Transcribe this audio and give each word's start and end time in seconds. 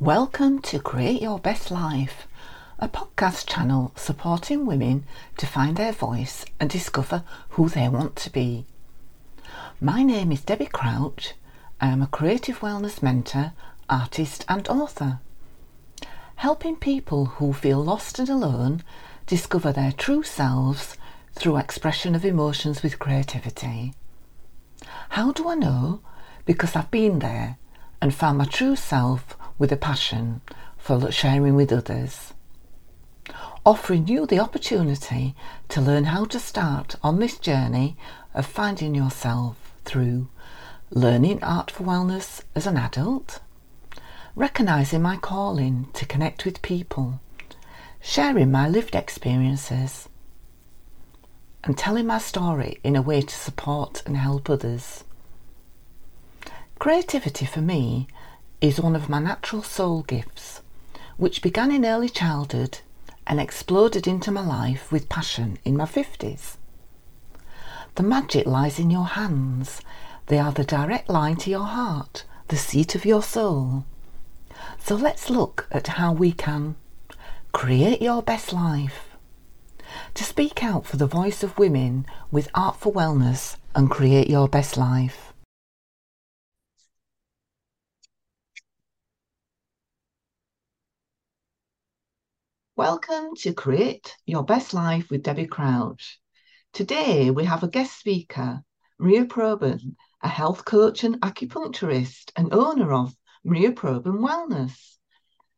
Welcome 0.00 0.60
to 0.60 0.78
Create 0.78 1.22
Your 1.22 1.38
Best 1.38 1.70
Life, 1.70 2.28
a 2.78 2.86
podcast 2.86 3.48
channel 3.48 3.92
supporting 3.96 4.66
women 4.66 5.04
to 5.38 5.46
find 5.46 5.74
their 5.74 5.92
voice 5.92 6.44
and 6.60 6.68
discover 6.68 7.24
who 7.50 7.70
they 7.70 7.88
want 7.88 8.14
to 8.16 8.30
be. 8.30 8.66
My 9.80 10.02
name 10.02 10.32
is 10.32 10.42
Debbie 10.42 10.66
Crouch. 10.66 11.32
I 11.80 11.86
am 11.86 12.02
a 12.02 12.08
creative 12.08 12.60
wellness 12.60 13.02
mentor, 13.02 13.54
artist, 13.88 14.44
and 14.50 14.68
author. 14.68 15.20
Helping 16.36 16.76
people 16.76 17.24
who 17.24 17.54
feel 17.54 17.82
lost 17.82 18.18
and 18.18 18.28
alone 18.28 18.82
discover 19.24 19.72
their 19.72 19.92
true 19.92 20.22
selves 20.22 20.98
through 21.32 21.56
expression 21.56 22.14
of 22.14 22.22
emotions 22.22 22.82
with 22.82 22.98
creativity. 22.98 23.94
How 25.08 25.32
do 25.32 25.48
I 25.48 25.54
know? 25.54 26.02
Because 26.44 26.76
I've 26.76 26.90
been 26.90 27.20
there 27.20 27.56
and 28.02 28.14
found 28.14 28.36
my 28.36 28.44
true 28.44 28.76
self 28.76 29.38
with 29.58 29.72
a 29.72 29.76
passion 29.76 30.40
for 30.76 31.10
sharing 31.10 31.54
with 31.54 31.72
others. 31.72 32.32
Offering 33.64 34.06
you 34.06 34.26
the 34.26 34.38
opportunity 34.38 35.34
to 35.68 35.80
learn 35.80 36.04
how 36.04 36.24
to 36.26 36.38
start 36.38 36.94
on 37.02 37.18
this 37.18 37.38
journey 37.38 37.96
of 38.34 38.46
finding 38.46 38.94
yourself 38.94 39.56
through 39.84 40.28
learning 40.90 41.42
art 41.42 41.70
for 41.70 41.82
wellness 41.82 42.42
as 42.54 42.66
an 42.66 42.76
adult, 42.76 43.40
recognizing 44.36 45.02
my 45.02 45.16
calling 45.16 45.88
to 45.94 46.06
connect 46.06 46.44
with 46.44 46.62
people, 46.62 47.20
sharing 48.00 48.52
my 48.52 48.68
lived 48.68 48.94
experiences, 48.94 50.08
and 51.64 51.76
telling 51.76 52.06
my 52.06 52.18
story 52.18 52.78
in 52.84 52.94
a 52.94 53.02
way 53.02 53.20
to 53.20 53.34
support 53.34 54.02
and 54.06 54.16
help 54.16 54.48
others. 54.48 55.02
Creativity 56.78 57.46
for 57.46 57.60
me 57.60 58.06
is 58.60 58.80
one 58.80 58.96
of 58.96 59.08
my 59.08 59.18
natural 59.18 59.62
soul 59.62 60.02
gifts, 60.02 60.62
which 61.16 61.42
began 61.42 61.70
in 61.70 61.84
early 61.84 62.08
childhood 62.08 62.78
and 63.26 63.40
exploded 63.40 64.06
into 64.06 64.30
my 64.30 64.44
life 64.44 64.90
with 64.90 65.08
passion 65.08 65.58
in 65.64 65.76
my 65.76 65.84
50s. 65.84 66.56
The 67.96 68.02
magic 68.02 68.46
lies 68.46 68.78
in 68.78 68.90
your 68.90 69.06
hands. 69.06 69.80
They 70.26 70.38
are 70.38 70.52
the 70.52 70.64
direct 70.64 71.08
line 71.08 71.36
to 71.36 71.50
your 71.50 71.64
heart, 71.64 72.24
the 72.48 72.56
seat 72.56 72.94
of 72.94 73.04
your 73.04 73.22
soul. 73.22 73.84
So 74.78 74.94
let's 74.94 75.30
look 75.30 75.66
at 75.70 75.86
how 75.86 76.12
we 76.12 76.32
can 76.32 76.76
create 77.52 78.02
your 78.02 78.22
best 78.22 78.52
life. 78.52 79.16
To 80.14 80.24
speak 80.24 80.62
out 80.62 80.86
for 80.86 80.96
the 80.96 81.06
voice 81.06 81.42
of 81.42 81.58
women 81.58 82.06
with 82.30 82.50
Art 82.54 82.76
for 82.76 82.92
Wellness 82.92 83.56
and 83.74 83.90
create 83.90 84.28
your 84.28 84.48
best 84.48 84.76
life. 84.76 85.25
Welcome 92.76 93.34
to 93.36 93.54
Create 93.54 94.14
Your 94.26 94.44
Best 94.44 94.74
Life 94.74 95.08
with 95.08 95.22
Debbie 95.22 95.46
Crouch. 95.46 96.20
Today 96.74 97.30
we 97.30 97.46
have 97.46 97.62
a 97.62 97.68
guest 97.68 97.98
speaker, 97.98 98.62
Maria 98.98 99.24
Brobyn, 99.24 99.96
a 100.22 100.28
health 100.28 100.66
coach 100.66 101.02
and 101.02 101.18
acupuncturist 101.22 102.32
and 102.36 102.52
owner 102.52 102.92
of 102.92 103.16
Maria 103.42 103.72
Brobyn 103.72 104.18
Wellness. 104.18 104.98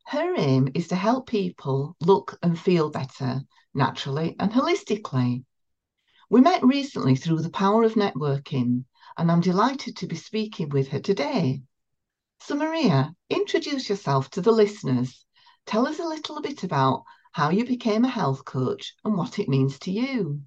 Her 0.06 0.36
aim 0.36 0.68
is 0.74 0.86
to 0.88 0.94
help 0.94 1.26
people 1.26 1.96
look 2.00 2.38
and 2.40 2.56
feel 2.56 2.88
better 2.88 3.42
naturally 3.74 4.36
and 4.38 4.52
holistically. 4.52 5.44
We 6.30 6.40
met 6.40 6.62
recently 6.62 7.16
through 7.16 7.42
the 7.42 7.50
power 7.50 7.82
of 7.82 7.94
networking, 7.94 8.84
and 9.16 9.32
I'm 9.32 9.40
delighted 9.40 9.96
to 9.96 10.06
be 10.06 10.14
speaking 10.14 10.68
with 10.68 10.86
her 10.90 11.00
today. 11.00 11.62
So, 12.42 12.54
Maria, 12.54 13.12
introduce 13.28 13.88
yourself 13.88 14.30
to 14.30 14.40
the 14.40 14.52
listeners 14.52 15.26
Tell 15.68 15.86
us 15.86 15.98
a 15.98 16.04
little 16.04 16.40
bit 16.40 16.62
about 16.62 17.04
how 17.32 17.50
you 17.50 17.66
became 17.66 18.06
a 18.06 18.08
health 18.08 18.42
coach 18.46 18.94
and 19.04 19.18
what 19.18 19.38
it 19.38 19.50
means 19.50 19.78
to 19.80 19.90
you. 19.90 20.40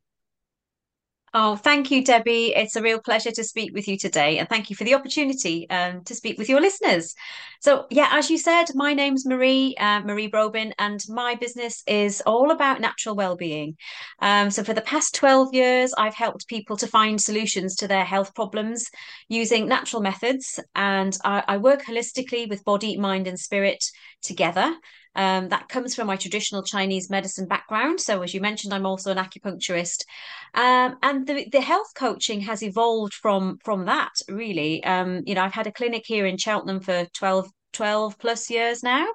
Oh, 1.32 1.55
thank 1.55 1.92
you, 1.92 2.04
Debbie. 2.04 2.54
It's 2.55 2.76
a 2.76 2.82
real 2.82 2.99
pleasure 2.99 3.30
to 3.30 3.43
speak 3.43 3.71
with 3.71 3.87
you 3.87 3.99
today. 3.99 4.39
And 4.39 4.49
thank 4.49 4.71
you 4.71 4.76
for 4.76 4.83
the 4.83 4.95
opportunity 4.95 5.70
um, 5.70 6.04
to 6.05 6.15
speak 6.15 6.39
with 6.39 6.49
your 6.49 6.60
listeners. 6.60 7.14
So, 7.60 7.86
yeah, 7.92 8.10
as 8.11 8.31
you 8.31 8.39
said, 8.39 8.65
my 8.73 8.95
name's 8.95 9.23
Marie, 9.23 9.76
uh, 9.80 10.02
Marie 10.02 10.27
Brobyn, 10.27 10.73
and 10.80 10.99
my 11.08 11.36
business 11.36 11.83
is 11.86 12.21
all 12.26 12.49
about 12.49 12.81
natural 12.81 13.15
well-being. 13.15 13.77
Um, 14.23 14.49
so, 14.49 14.64
for 14.64 14.73
the 14.73 14.81
past 14.81 15.14
12 15.14 15.54
years, 15.54 15.93
I've 15.99 16.15
helped 16.15 16.48
people 16.48 16.77
to 16.77 16.87
find 16.87 17.21
solutions 17.21 17.76
to 17.76 17.87
their 17.87 18.05
health 18.05 18.33
problems 18.33 18.89
using 19.30 19.67
natural 19.67 20.02
methods. 20.02 20.60
And 20.73 21.15
I, 21.23 21.43
I 21.48 21.58
work 21.58 21.83
holistically 21.83 22.49
with 22.49 22.65
body, 22.65 22.98
mind, 22.98 23.27
and 23.27 23.39
spirit 23.39 23.86
together. 24.23 24.76
Um, 25.16 25.49
that 25.49 25.67
comes 25.70 25.95
from 25.95 26.08
my 26.08 26.16
traditional 26.16 26.64
Chinese 26.64 27.10
medicine 27.10 27.48
background. 27.48 27.99
So, 27.99 28.22
as 28.22 28.33
you 28.33 28.42
mentioned, 28.42 28.73
I'm 28.73 28.86
also 28.86 29.11
an 29.11 29.17
acupuncturist, 29.17 30.05
um, 30.54 30.98
and 31.04 31.27
the 31.27 31.48
the 31.52 31.61
health 31.61 31.92
coaching 31.95 32.42
has 32.42 32.64
evolved 32.64 33.14
from 33.14 33.58
from 33.64 33.86
that. 33.86 34.11
Really, 34.30 34.83
um, 34.83 35.22
you 35.26 35.36
know, 35.36 35.44
I've 35.44 35.54
had 35.54 35.67
a 35.67 35.72
clinic 35.72 36.04
here 36.05 36.26
in 36.26 36.38
Cheltenham 36.38 36.80
for 36.80 37.05
12 37.14 37.49
12 37.73 38.17
plus 38.20 38.49
years 38.49 38.83
now, 38.83 39.08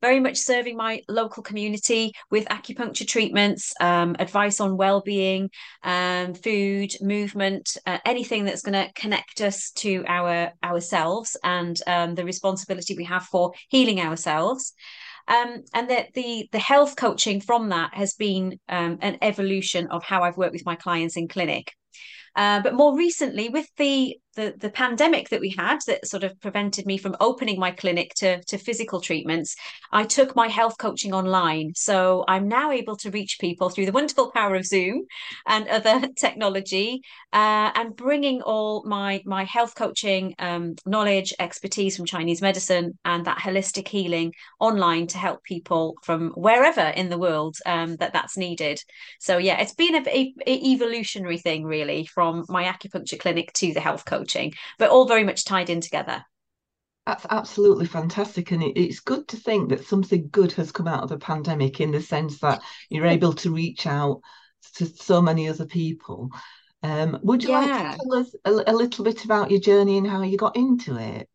very 0.00 0.20
much 0.20 0.36
serving 0.36 0.76
my 0.76 1.00
local 1.08 1.42
community 1.42 2.12
with 2.30 2.46
acupuncture 2.46 3.06
treatments, 3.06 3.72
um, 3.80 4.14
advice 4.18 4.60
on 4.60 4.76
well-being, 4.76 5.50
um, 5.82 6.34
food, 6.34 6.94
movement, 7.00 7.76
uh, 7.86 7.98
anything 8.04 8.44
that's 8.44 8.62
going 8.62 8.72
to 8.72 8.92
connect 8.94 9.40
us 9.40 9.70
to 9.72 10.04
our 10.06 10.52
ourselves 10.62 11.36
and 11.42 11.80
um, 11.86 12.14
the 12.14 12.24
responsibility 12.24 12.94
we 12.96 13.04
have 13.04 13.24
for 13.24 13.52
healing 13.68 14.00
ourselves. 14.00 14.72
Um, 15.26 15.62
and 15.72 15.88
that 15.90 16.12
the 16.14 16.48
the 16.52 16.58
health 16.58 16.96
coaching 16.96 17.40
from 17.40 17.70
that 17.70 17.94
has 17.94 18.14
been 18.14 18.58
um, 18.68 18.98
an 19.00 19.18
evolution 19.22 19.86
of 19.88 20.04
how 20.04 20.22
I've 20.22 20.36
worked 20.36 20.52
with 20.52 20.66
my 20.66 20.76
clients 20.76 21.16
in 21.16 21.28
clinic. 21.28 21.72
Uh, 22.36 22.60
but 22.60 22.74
more 22.74 22.96
recently, 22.96 23.48
with 23.48 23.68
the, 23.76 24.16
the 24.34 24.54
the 24.58 24.70
pandemic 24.70 25.28
that 25.30 25.40
we 25.40 25.50
had, 25.50 25.78
that 25.86 26.06
sort 26.06 26.24
of 26.24 26.40
prevented 26.40 26.86
me 26.86 26.98
from 26.98 27.16
opening 27.20 27.58
my 27.58 27.70
clinic 27.70 28.14
to 28.16 28.42
to 28.44 28.58
physical 28.58 29.00
treatments, 29.00 29.56
I 29.92 30.04
took 30.04 30.36
my 30.36 30.48
health 30.48 30.78
coaching 30.78 31.12
online. 31.12 31.72
So 31.74 32.24
I'm 32.28 32.48
now 32.48 32.70
able 32.70 32.96
to 32.98 33.10
reach 33.10 33.38
people 33.40 33.70
through 33.70 33.86
the 33.86 33.92
wonderful 33.92 34.30
power 34.30 34.54
of 34.54 34.66
Zoom 34.66 35.06
and 35.46 35.68
other 35.68 36.08
technology, 36.16 37.02
uh, 37.32 37.70
and 37.74 37.96
bringing 37.96 38.42
all 38.42 38.84
my 38.86 39.22
my 39.24 39.44
health 39.44 39.74
coaching 39.74 40.34
um, 40.38 40.74
knowledge, 40.86 41.32
expertise 41.38 41.96
from 41.96 42.06
Chinese 42.06 42.42
medicine, 42.42 42.98
and 43.04 43.24
that 43.24 43.38
holistic 43.38 43.88
healing 43.88 44.32
online 44.60 45.06
to 45.08 45.18
help 45.18 45.42
people 45.44 45.96
from 46.02 46.30
wherever 46.30 46.80
in 46.80 47.08
the 47.08 47.18
world 47.18 47.56
um, 47.66 47.96
that 47.96 48.12
that's 48.12 48.36
needed. 48.36 48.80
So 49.20 49.38
yeah, 49.38 49.60
it's 49.60 49.74
been 49.74 49.94
a, 49.94 50.02
a, 50.08 50.34
a 50.46 50.72
evolutionary 50.72 51.38
thing 51.38 51.64
really 51.64 52.06
from 52.06 52.44
my 52.48 52.64
acupuncture 52.64 53.18
clinic 53.18 53.52
to 53.54 53.72
the 53.72 53.80
health 53.80 54.04
coaching, 54.24 54.54
but 54.78 54.90
all 54.90 55.06
very 55.06 55.24
much 55.24 55.44
tied 55.44 55.70
in 55.70 55.80
together. 55.80 56.24
That's 57.06 57.26
absolutely 57.28 57.86
fantastic. 57.86 58.50
And 58.50 58.62
it's 58.62 59.00
good 59.00 59.28
to 59.28 59.36
think 59.36 59.68
that 59.68 59.84
something 59.84 60.28
good 60.30 60.52
has 60.52 60.72
come 60.72 60.88
out 60.88 61.02
of 61.02 61.10
the 61.10 61.18
pandemic 61.18 61.80
in 61.80 61.90
the 61.90 62.00
sense 62.00 62.38
that 62.40 62.62
you're 62.88 63.06
able 63.06 63.34
to 63.34 63.52
reach 63.52 63.86
out 63.86 64.22
to 64.76 64.86
so 64.86 65.20
many 65.20 65.48
other 65.48 65.66
people. 65.66 66.30
Um, 66.82 67.18
would 67.22 67.42
you 67.42 67.50
yeah. 67.50 67.60
like 67.60 67.92
to 67.92 67.98
tell 67.98 68.14
us 68.14 68.34
a, 68.44 68.72
a 68.72 68.74
little 68.74 69.04
bit 69.04 69.24
about 69.24 69.50
your 69.50 69.60
journey 69.60 69.98
and 69.98 70.06
how 70.06 70.22
you 70.22 70.38
got 70.38 70.56
into 70.56 70.96
it? 70.96 71.28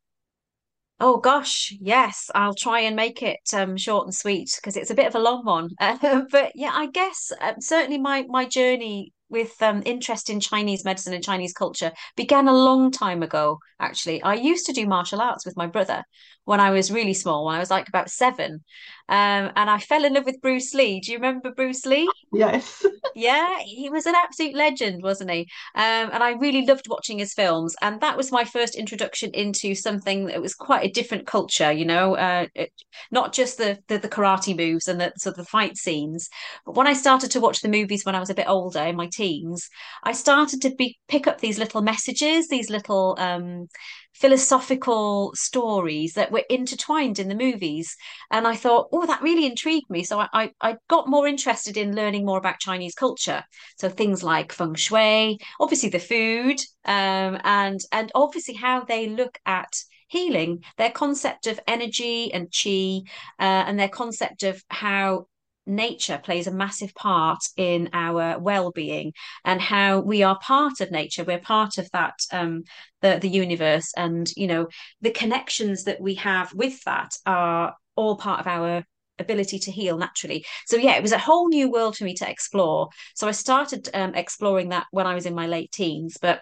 Oh 1.01 1.17
gosh, 1.17 1.73
yes, 1.79 2.29
I'll 2.35 2.53
try 2.53 2.81
and 2.81 2.95
make 2.95 3.23
it 3.23 3.39
um, 3.53 3.77
short 3.77 4.05
and 4.05 4.13
sweet 4.13 4.51
because 4.55 4.75
it's 4.75 4.91
a 4.91 4.95
bit 4.95 5.07
of 5.07 5.15
a 5.15 5.19
long 5.19 5.45
one. 5.45 5.69
Uh, 5.79 6.23
but 6.31 6.51
yeah, 6.55 6.71
I 6.73 6.87
guess 6.87 7.31
uh, 7.39 7.53
certainly 7.59 7.97
my 7.99 8.25
my 8.27 8.45
journey 8.45 9.13
with 9.29 9.61
um, 9.61 9.83
interest 9.85 10.29
in 10.29 10.39
Chinese 10.39 10.83
medicine 10.83 11.13
and 11.13 11.23
Chinese 11.23 11.53
culture 11.53 11.91
began 12.15 12.47
a 12.47 12.53
long 12.53 12.91
time 12.91 13.23
ago, 13.23 13.59
actually. 13.79 14.21
I 14.21 14.35
used 14.35 14.65
to 14.65 14.73
do 14.73 14.87
martial 14.87 15.21
arts 15.21 15.45
with 15.45 15.57
my 15.57 15.67
brother 15.67 16.03
when 16.45 16.59
I 16.59 16.71
was 16.71 16.91
really 16.91 17.13
small, 17.13 17.45
when 17.45 17.55
I 17.55 17.59
was 17.59 17.71
like 17.71 17.87
about 17.87 18.09
seven. 18.09 18.63
Um, 19.09 19.51
and 19.55 19.69
I 19.69 19.79
fell 19.79 20.05
in 20.05 20.13
love 20.13 20.25
with 20.25 20.41
Bruce 20.41 20.73
Lee. 20.73 20.99
Do 20.99 21.11
you 21.11 21.17
remember 21.17 21.51
Bruce 21.51 21.85
Lee? 21.85 22.07
Yes. 22.31 22.85
yeah, 23.15 23.57
he 23.59 23.89
was 23.89 24.05
an 24.05 24.13
absolute 24.15 24.55
legend, 24.55 25.01
wasn't 25.01 25.31
he? 25.31 25.41
Um, 25.75 26.11
and 26.13 26.23
I 26.23 26.33
really 26.33 26.65
loved 26.65 26.87
watching 26.87 27.17
his 27.17 27.33
films. 27.33 27.75
And 27.81 27.99
that 28.01 28.15
was 28.15 28.31
my 28.31 28.43
first 28.43 28.75
introduction 28.75 29.31
into 29.33 29.73
something 29.73 30.27
that 30.27 30.41
was 30.41 30.53
quite 30.53 30.85
a 30.85 30.91
different 30.91 31.25
culture, 31.25 31.71
you 31.71 31.85
know, 31.85 32.15
uh, 32.15 32.45
it, 32.53 32.71
not 33.09 33.33
just 33.33 33.57
the, 33.57 33.79
the, 33.87 33.97
the 33.97 34.09
karate 34.09 34.55
moves 34.55 34.87
and 34.87 35.01
the 35.01 35.11
sort 35.17 35.33
of 35.33 35.37
the 35.37 35.49
fight 35.49 35.75
scenes. 35.75 36.29
But 36.65 36.75
when 36.75 36.87
I 36.87 36.93
started 36.93 37.31
to 37.31 37.41
watch 37.41 37.61
the 37.61 37.69
movies 37.69 38.05
when 38.05 38.15
I 38.15 38.19
was 38.19 38.29
a 38.29 38.35
bit 38.35 38.47
older 38.47 38.81
in 38.81 38.95
my 38.95 39.09
teens, 39.11 39.67
I 40.03 40.11
started 40.11 40.61
to 40.61 40.75
be 40.75 40.99
pick 41.07 41.25
up 41.25 41.41
these 41.41 41.57
little 41.57 41.81
messages, 41.81 42.47
these 42.47 42.69
little 42.69 43.15
um, 43.17 43.67
philosophical 44.13 45.31
stories 45.35 46.13
that 46.13 46.31
were 46.31 46.43
intertwined 46.49 47.19
in 47.19 47.29
the 47.29 47.35
movies. 47.35 47.95
And 48.31 48.47
I 48.47 48.55
thought, 48.55 48.89
oh, 48.91 49.05
that 49.05 49.21
really 49.21 49.45
intrigued 49.45 49.89
me. 49.89 50.03
So 50.03 50.19
I, 50.19 50.51
I, 50.61 50.77
got 50.89 51.07
more 51.07 51.27
interested 51.27 51.77
in 51.77 51.95
learning 51.95 52.25
more 52.25 52.37
about 52.37 52.59
Chinese 52.59 52.95
culture. 52.95 53.43
So 53.77 53.89
things 53.89 54.23
like 54.23 54.51
feng 54.51 54.75
shui, 54.75 55.39
obviously 55.59 55.89
the 55.89 55.99
food, 55.99 56.59
um, 56.85 57.39
and 57.43 57.79
and 57.91 58.11
obviously 58.15 58.55
how 58.55 58.83
they 58.83 59.07
look 59.07 59.37
at 59.45 59.73
healing, 60.09 60.63
their 60.77 60.89
concept 60.89 61.47
of 61.47 61.59
energy 61.67 62.33
and 62.33 62.51
chi, 62.51 63.01
uh, 63.39 63.63
and 63.67 63.79
their 63.79 63.89
concept 63.89 64.43
of 64.43 64.61
how 64.69 65.27
nature 65.69 66.19
plays 66.23 66.47
a 66.47 66.51
massive 66.51 66.93
part 66.95 67.39
in 67.55 67.89
our 67.93 68.39
well-being 68.39 69.13
and 69.45 69.61
how 69.61 69.99
we 69.99 70.23
are 70.23 70.37
part 70.39 70.81
of 70.81 70.91
nature. 70.91 71.23
We're 71.23 71.39
part 71.39 71.77
of 71.77 71.89
that 71.91 72.15
um 72.31 72.63
the 73.01 73.19
the 73.21 73.29
universe 73.29 73.93
and 73.95 74.29
you 74.35 74.47
know 74.47 74.67
the 75.01 75.11
connections 75.11 75.83
that 75.85 76.01
we 76.01 76.15
have 76.15 76.53
with 76.53 76.83
that 76.83 77.11
are 77.25 77.75
all 77.95 78.17
part 78.17 78.41
of 78.41 78.47
our 78.47 78.83
ability 79.19 79.59
to 79.59 79.71
heal 79.71 79.97
naturally. 79.97 80.45
So 80.65 80.77
yeah 80.77 80.95
it 80.95 81.01
was 81.01 81.11
a 81.11 81.17
whole 81.17 81.47
new 81.47 81.71
world 81.71 81.97
for 81.97 82.03
me 82.03 82.15
to 82.15 82.29
explore. 82.29 82.89
So 83.15 83.27
i 83.27 83.31
started 83.31 83.89
um, 83.93 84.15
exploring 84.15 84.69
that 84.69 84.87
when 84.91 85.07
i 85.07 85.13
was 85.13 85.25
in 85.25 85.35
my 85.35 85.47
late 85.47 85.71
teens 85.71 86.17
but 86.21 86.41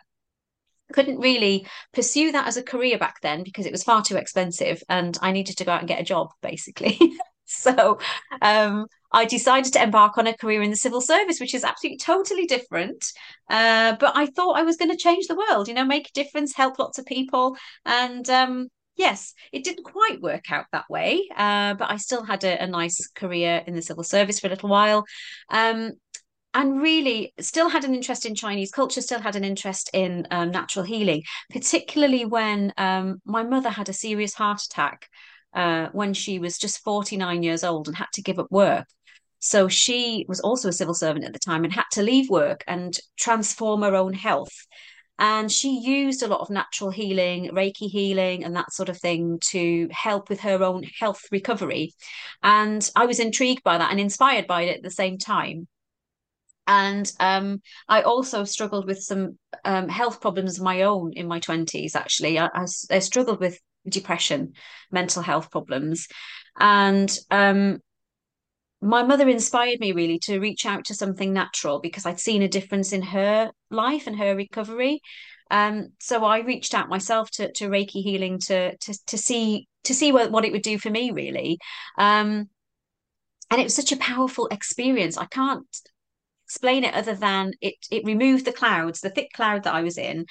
couldn't 0.94 1.20
really 1.20 1.68
pursue 1.94 2.32
that 2.32 2.48
as 2.48 2.58
a 2.58 2.64
career 2.64 2.98
back 2.98 3.22
then 3.22 3.44
because 3.44 3.66
it 3.66 3.72
was 3.72 3.84
far 3.84 4.02
too 4.02 4.16
expensive 4.16 4.82
and 4.90 5.18
I 5.22 5.32
needed 5.32 5.58
to 5.58 5.66
go 5.66 5.72
out 5.72 5.80
and 5.80 5.88
get 5.88 6.00
a 6.00 6.06
job 6.06 6.30
basically. 6.42 6.98
so 7.46 8.00
um, 8.42 8.88
I 9.12 9.26
decided 9.26 9.74
to 9.74 9.84
embark 9.84 10.18
on 10.18 10.28
a 10.28 10.36
career 10.36 10.62
in 10.62 10.70
the 10.70 10.76
civil 10.76 11.02
service, 11.02 11.40
which 11.40 11.54
is 11.54 11.64
absolutely 11.64 11.98
totally 11.98 12.46
different. 12.46 13.06
Uh, 13.50 13.96
but 14.00 14.16
I 14.16 14.28
thought 14.28 14.58
I 14.58 14.64
was 14.64 14.78
going 14.78 14.92
to 14.92 14.98
change 14.98 15.28
the 15.28 15.36
world, 15.36 15.68
you 15.68 15.74
know, 15.74 15.86
make 15.86 16.10
a 16.10 16.14
difference, 16.14 16.56
help 16.56 16.80
lots 16.80 17.00
of 17.00 17.06
people. 17.06 17.56
And 17.86 18.30
um, 18.30 18.68
yes, 18.96 19.34
it 19.52 19.64
didn't 19.64 19.86
quite 19.86 20.22
work 20.22 20.52
out 20.52 20.66
that 20.72 20.90
way, 20.90 21.28
uh, 21.36 21.76
but 21.76 21.90
I 21.90 21.98
still 21.98 22.24
had 22.24 22.44
a, 22.44 22.64
a, 22.64 22.68
nice 22.68 23.08
career 23.16 23.64
in 23.66 23.76
the 23.76 23.82
civil 23.82 24.04
service 24.04 24.40
for 24.40 24.48
a 24.48 24.50
little 24.50 24.70
while. 24.70 25.06
Um, 25.50 25.92
and 26.54 26.82
really 26.82 27.34
still 27.40 27.70
had 27.70 27.84
an 27.84 27.94
interest 27.94 28.26
in 28.26 28.34
Chinese 28.34 28.72
culture, 28.72 29.02
still 29.02 29.20
had 29.20 29.36
an 29.36 29.44
interest 29.44 29.92
in 29.94 30.26
um, 30.32 30.50
natural 30.50 30.84
healing, 30.84 31.22
particularly 31.52 32.26
when 32.26 32.74
um, 32.78 33.22
my 33.26 33.44
mother 33.44 33.70
had 33.70 33.90
a 33.90 33.94
serious 33.94 34.34
heart 34.34 34.62
attack 34.64 35.08
uh, 35.54 35.90
when 35.92 36.14
she 36.14 36.40
was 36.40 36.58
just 36.58 36.84
49 36.84 37.44
years 37.44 37.64
old 37.64 37.88
and 37.88 37.96
had 37.96 38.08
to 38.14 38.22
give 38.24 38.40
up 38.40 38.48
work. 38.50 38.88
So 39.40 39.68
she 39.68 40.26
was 40.28 40.40
also 40.40 40.70
a 40.70 40.74
civil 40.74 40.94
servant 40.94 41.26
at 41.26 41.34
the 41.34 41.40
time 41.40 41.64
and 41.64 41.74
had 41.74 41.86
to 41.94 42.02
leave 42.02 42.30
work 42.30 42.64
and 42.68 42.98
transform 43.18 43.82
her 43.84 43.96
own 43.96 44.14
health. 44.14 44.54
And 45.20 45.52
she 45.52 45.80
used 45.80 46.22
a 46.22 46.28
lot 46.28 46.42
of 46.42 46.50
natural 46.50 46.92
healing, 46.92 47.50
Reiki 47.50 47.90
healing, 47.90 48.44
and 48.44 48.56
that 48.56 48.72
sort 48.72 48.90
of 48.90 49.00
thing 49.00 49.40
to 49.50 49.88
help 49.92 50.30
with 50.30 50.42
her 50.42 50.64
own 50.64 50.84
health 50.84 51.24
recovery. 51.32 51.94
And 52.44 52.88
I 52.96 53.08
was 53.08 53.20
intrigued 53.20 53.64
by 53.64 53.80
that 53.80 53.90
and 53.90 54.00
inspired 54.00 54.46
by 54.46 54.64
it 54.64 54.78
at 54.78 54.84
the 54.84 54.92
same 54.92 55.18
time. 55.18 55.68
And 56.68 57.12
um, 57.20 57.62
I 57.88 58.02
also 58.02 58.44
struggled 58.44 58.86
with 58.86 59.02
some 59.02 59.40
um, 59.64 59.88
health 59.88 60.22
problems 60.22 60.58
of 60.58 60.64
my 60.64 60.84
own 60.84 61.14
in 61.14 61.28
my 61.28 61.40
20s, 61.40 61.96
actually. 61.96 62.38
I, 62.38 62.48
I, 62.54 62.66
I 62.92 63.00
struggled 63.00 63.40
with 63.40 63.60
depression, 63.88 64.54
mental 64.92 65.24
health 65.24 65.50
problems. 65.50 66.08
And 66.60 67.18
um, 67.32 67.80
my 68.82 69.04
mother 69.04 69.28
inspired 69.28 69.80
me 69.80 69.92
really 69.92 70.20
to 70.20 70.40
reach 70.40 70.66
out 70.66 70.86
to 70.86 70.94
something 70.94 71.34
natural 71.34 71.80
because 71.80 72.06
I'd 72.06 72.20
seen 72.20 72.42
a 72.42 72.48
difference 72.48 72.94
in 72.94 73.02
her 73.02 73.52
life 73.72 74.08
and 74.08 74.18
her 74.18 74.36
recovery. 74.36 75.02
Um, 75.50 75.90
so 76.00 76.24
I 76.24 76.40
reached 76.40 76.74
out 76.74 76.90
myself 76.90 77.32
to, 77.32 77.52
to 77.54 77.70
Reiki 77.70 78.04
healing 78.04 78.40
to 78.48 78.78
to 78.78 78.98
to 79.08 79.18
see 79.18 79.68
to 79.86 79.94
see 79.94 80.12
what, 80.12 80.32
what 80.32 80.46
it 80.46 80.52
would 80.52 80.62
do 80.62 80.78
for 80.78 80.90
me 80.90 81.12
really. 81.12 81.58
Um, 81.98 82.50
and 83.50 83.62
it 83.62 83.64
was 83.64 83.76
such 83.76 83.92
a 83.92 83.98
powerful 83.98 84.48
experience. 84.48 85.18
I 85.18 85.26
can't 85.26 85.66
explain 86.46 86.84
it 86.84 86.94
other 86.94 87.16
than 87.16 87.54
it 87.62 87.76
it 87.90 88.06
removed 88.06 88.46
the 88.46 88.54
clouds, 88.54 89.00
the 89.00 89.10
thick 89.10 89.32
cloud 89.34 89.64
that 89.64 89.74
I 89.74 89.82
was 89.82 89.98
in, 89.98 90.26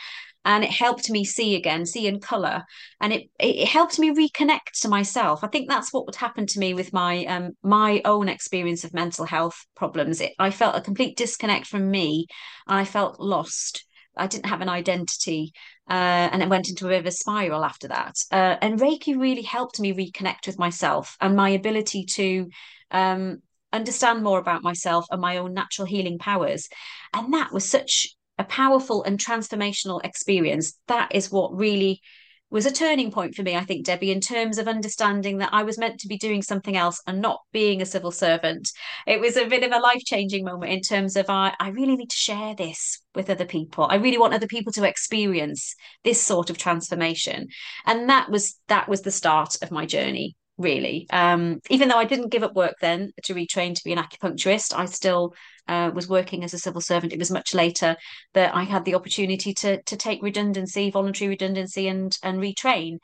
and 0.46 0.64
it 0.64 0.70
helped 0.70 1.10
me 1.10 1.24
see 1.24 1.56
again 1.56 1.84
see 1.84 2.06
in 2.06 2.20
color 2.20 2.64
and 3.00 3.12
it 3.12 3.28
it 3.38 3.68
helped 3.68 3.98
me 3.98 4.10
reconnect 4.10 4.80
to 4.80 4.88
myself 4.88 5.44
i 5.44 5.48
think 5.48 5.68
that's 5.68 5.92
what 5.92 6.06
would 6.06 6.14
happen 6.14 6.46
to 6.46 6.58
me 6.58 6.72
with 6.72 6.92
my 6.92 7.26
um 7.26 7.50
my 7.62 8.00
own 8.06 8.28
experience 8.28 8.84
of 8.84 8.94
mental 8.94 9.26
health 9.26 9.66
problems 9.74 10.20
it, 10.20 10.32
i 10.38 10.50
felt 10.50 10.76
a 10.76 10.80
complete 10.80 11.16
disconnect 11.16 11.66
from 11.66 11.90
me 11.90 12.26
and 12.66 12.78
i 12.78 12.84
felt 12.84 13.20
lost 13.20 13.84
I 14.18 14.26
didn't 14.26 14.46
have 14.46 14.62
an 14.62 14.70
identity, 14.70 15.52
uh, 15.90 16.30
and 16.32 16.42
it 16.42 16.48
went 16.48 16.70
into 16.70 16.86
a 16.86 16.88
bit 16.88 17.00
of 17.00 17.06
a 17.06 17.10
spiral 17.10 17.66
after 17.66 17.88
that. 17.88 18.14
Uh, 18.32 18.56
and 18.62 18.80
Reiki 18.80 19.14
really 19.14 19.42
helped 19.42 19.78
me 19.78 19.92
reconnect 19.92 20.46
with 20.46 20.58
myself 20.58 21.18
and 21.20 21.36
my 21.36 21.50
ability 21.50 22.06
to 22.12 22.48
um, 22.90 23.42
understand 23.74 24.24
more 24.24 24.38
about 24.38 24.62
myself 24.62 25.04
and 25.10 25.20
my 25.20 25.36
own 25.36 25.52
natural 25.52 25.86
healing 25.86 26.18
powers. 26.18 26.68
And 27.12 27.34
that 27.34 27.52
was 27.52 27.68
such 27.68 28.15
a 28.38 28.44
powerful 28.44 29.02
and 29.04 29.18
transformational 29.18 30.04
experience. 30.04 30.78
That 30.88 31.14
is 31.14 31.30
what 31.30 31.56
really 31.56 32.00
was 32.48 32.64
a 32.64 32.72
turning 32.72 33.10
point 33.10 33.34
for 33.34 33.42
me, 33.42 33.56
I 33.56 33.64
think, 33.64 33.84
Debbie, 33.84 34.12
in 34.12 34.20
terms 34.20 34.58
of 34.58 34.68
understanding 34.68 35.38
that 35.38 35.52
I 35.52 35.64
was 35.64 35.78
meant 35.78 35.98
to 36.00 36.08
be 36.08 36.16
doing 36.16 36.42
something 36.42 36.76
else 36.76 37.02
and 37.06 37.20
not 37.20 37.40
being 37.52 37.82
a 37.82 37.86
civil 37.86 38.12
servant. 38.12 38.70
It 39.06 39.20
was 39.20 39.36
a 39.36 39.46
bit 39.46 39.64
of 39.64 39.72
a 39.72 39.80
life 39.80 40.04
changing 40.04 40.44
moment 40.44 40.72
in 40.72 40.80
terms 40.80 41.16
of 41.16 41.28
I, 41.28 41.54
I 41.58 41.70
really 41.70 41.96
need 41.96 42.10
to 42.10 42.16
share 42.16 42.54
this 42.54 43.00
with 43.16 43.30
other 43.30 43.46
people. 43.46 43.86
I 43.90 43.96
really 43.96 44.18
want 44.18 44.34
other 44.34 44.46
people 44.46 44.72
to 44.74 44.84
experience 44.84 45.74
this 46.04 46.22
sort 46.22 46.48
of 46.48 46.56
transformation. 46.56 47.48
And 47.84 48.08
that 48.10 48.30
was 48.30 48.58
that 48.68 48.88
was 48.88 49.02
the 49.02 49.10
start 49.10 49.56
of 49.60 49.72
my 49.72 49.84
journey 49.84 50.36
really. 50.58 51.06
Um, 51.10 51.60
even 51.70 51.88
though 51.88 51.98
I 51.98 52.04
didn't 52.04 52.30
give 52.30 52.42
up 52.42 52.54
work 52.54 52.74
then 52.80 53.12
to 53.24 53.34
retrain 53.34 53.74
to 53.74 53.84
be 53.84 53.92
an 53.92 53.98
acupuncturist, 53.98 54.76
I 54.76 54.86
still 54.86 55.34
uh, 55.68 55.90
was 55.94 56.08
working 56.08 56.44
as 56.44 56.54
a 56.54 56.58
civil 56.58 56.80
servant. 56.80 57.12
It 57.12 57.18
was 57.18 57.30
much 57.30 57.54
later 57.54 57.96
that 58.34 58.54
I 58.54 58.62
had 58.62 58.84
the 58.84 58.94
opportunity 58.94 59.52
to 59.54 59.82
to 59.82 59.96
take 59.96 60.22
redundancy, 60.22 60.90
voluntary 60.90 61.28
redundancy, 61.28 61.88
and 61.88 62.16
and 62.22 62.38
retrain. 62.38 62.98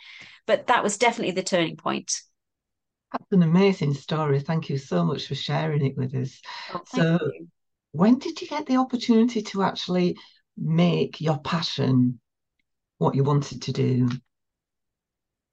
But 0.47 0.67
that 0.69 0.83
was 0.83 0.99
definitely 0.99 1.35
the 1.35 1.43
turning 1.43 1.77
point. 1.77 2.13
That's 3.13 3.33
an 3.33 3.43
amazing 3.43 3.95
story. 3.95 4.41
Thank 4.41 4.71
you 4.71 4.79
so 4.79 5.05
much 5.05 5.27
for 5.27 5.35
sharing 5.35 5.85
it 5.85 5.97
with 5.97 6.15
us. 6.15 6.41
Oh, 6.73 6.81
so, 6.87 7.19
you. 7.35 7.49
when 7.93 8.19
did 8.19 8.41
you 8.41 8.49
get 8.49 8.65
the 8.65 8.79
opportunity 8.79 9.43
to 9.43 9.63
actually 9.63 10.17
make 10.57 11.21
your 11.21 11.39
passion 11.39 12.19
what 12.97 13.15
you 13.15 13.23
wanted 13.23 13.63
to 13.63 13.73
do? 13.73 14.09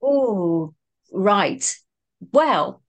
Oh, 0.02 0.74
right. 1.12 1.76
Well, 2.32 2.82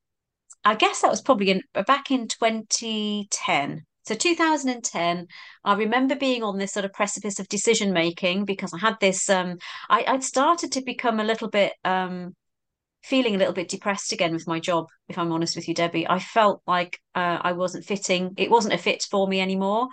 I 0.65 0.75
guess 0.75 1.01
that 1.01 1.11
was 1.11 1.21
probably 1.21 1.51
in 1.51 1.63
back 1.87 2.11
in 2.11 2.27
2010. 2.27 3.85
So 4.03 4.15
2010, 4.15 5.27
I 5.63 5.75
remember 5.75 6.15
being 6.15 6.43
on 6.43 6.57
this 6.57 6.73
sort 6.73 6.85
of 6.85 6.93
precipice 6.93 7.39
of 7.39 7.47
decision 7.49 7.93
making 7.93 8.45
because 8.45 8.73
I 8.73 8.79
had 8.79 8.97
this 9.01 9.29
um 9.29 9.57
I, 9.89 10.05
I'd 10.07 10.23
started 10.23 10.71
to 10.73 10.81
become 10.83 11.19
a 11.19 11.23
little 11.25 11.49
bit 11.49 11.73
um 11.85 12.35
feeling 13.03 13.35
a 13.35 13.39
little 13.39 13.53
bit 13.55 13.69
depressed 13.69 14.13
again 14.13 14.33
with 14.33 14.47
my 14.47 14.59
job, 14.59 14.87
if 15.09 15.17
I'm 15.17 15.31
honest 15.33 15.55
with 15.55 15.67
you, 15.67 15.75
Debbie. 15.75 16.07
I 16.09 16.19
felt 16.19 16.61
like 16.67 16.99
uh, 17.15 17.39
I 17.41 17.53
wasn't 17.53 17.85
fitting, 17.85 18.33
it 18.37 18.51
wasn't 18.51 18.75
a 18.75 18.79
fit 18.79 19.03
for 19.09 19.27
me 19.27 19.41
anymore. 19.41 19.89